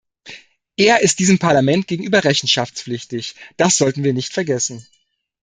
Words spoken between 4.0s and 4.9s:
wir nicht vergessen.